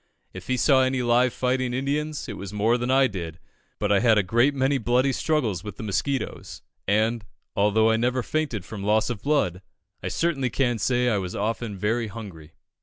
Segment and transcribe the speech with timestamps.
[0.33, 3.37] If he saw any live fighting Indians, it was more than I did;
[3.77, 7.23] but I had a great many bloody struggles with the mosquitoes, and,
[7.55, 9.61] although I never fainted from loss of blood,
[10.01, 12.53] I certainly can say I was often very hungry."